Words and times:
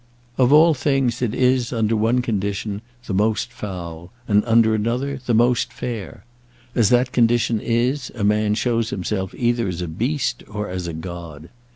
Of 0.39 0.51
all 0.51 0.73
things, 0.73 1.21
it 1.21 1.35
is, 1.35 1.71
under 1.71 1.95
one 1.95 2.23
condition, 2.23 2.81
the 3.05 3.13
most 3.13 3.51
foul, 3.51 4.11
and 4.27 4.43
under 4.45 4.73
another, 4.73 5.19
the 5.27 5.35
most 5.35 5.71
fair. 5.71 6.23
As 6.73 6.89
that 6.89 7.11
condition 7.11 7.59
is, 7.61 8.11
a 8.15 8.23
man 8.23 8.55
shows 8.55 8.89
himself 8.89 9.31
either 9.37 9.67
as 9.67 9.79
a 9.83 9.87
beast 9.87 10.41
or 10.49 10.69
as 10.71 10.87
a 10.87 10.93
god! 10.93 11.49